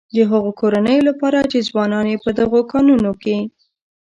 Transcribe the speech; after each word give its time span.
د 0.15 0.17
هغه 0.31 0.51
کورنيو 0.59 1.07
لپاره 1.09 1.39
چې 1.51 1.65
ځوانان 1.69 2.05
يې 2.11 2.17
په 2.25 2.29
دغه 2.39 2.59
کانونو 2.71 3.11
کې. 3.23 3.37